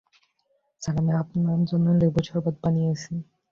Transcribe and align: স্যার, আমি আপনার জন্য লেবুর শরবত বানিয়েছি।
স্যার, 0.81 0.95
আমি 1.01 1.11
আপনার 1.23 1.59
জন্য 1.69 1.87
লেবুর 1.99 2.23
শরবত 2.29 2.55
বানিয়েছি। 2.63 3.11